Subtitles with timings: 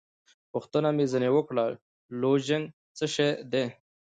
[0.51, 1.65] پوښتنه مې ځینې وکړه:
[2.21, 2.65] لوژینګ
[2.97, 3.65] څه شی دی؟